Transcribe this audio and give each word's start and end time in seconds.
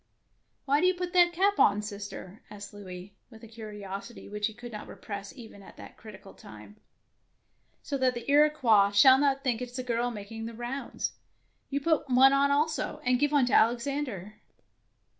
Why 0.65 0.81
do 0.81 0.87
you 0.87 0.95
put 0.95 1.13
that 1.13 1.31
cap 1.31 1.59
on, 1.59 1.83
sister?" 1.83 2.39
asked 2.49 2.73
Louis, 2.73 3.13
with 3.29 3.43
a 3.43 3.47
curiosity 3.47 4.27
which 4.27 4.47
he 4.47 4.53
could 4.55 4.71
not 4.71 4.87
repress 4.87 5.31
even 5.37 5.61
at 5.61 5.77
that 5.77 5.95
critical 5.95 6.33
time." 6.33 6.77
So 7.83 7.99
that 7.99 8.15
the 8.15 8.27
Iroquois 8.27 8.89
shall 8.93 9.19
not 9.19 9.43
think 9.43 9.59
that 9.59 9.65
it 9.65 9.71
is 9.73 9.77
a 9.77 9.83
girl 9.83 10.09
making 10.09 10.47
the 10.47 10.55
rounds. 10.55 11.11
You 11.69 11.81
put 11.81 12.09
one 12.09 12.33
on 12.33 12.49
also, 12.49 12.99
and 13.05 13.19
give 13.19 13.31
one 13.31 13.45
to 13.45 13.53
Alex 13.53 13.85
ander. 13.85 14.41